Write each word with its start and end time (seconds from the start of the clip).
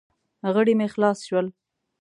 غړي 0.53 0.73
مې 0.79 0.87
خلاص 0.93 1.17
شول. 1.27 1.47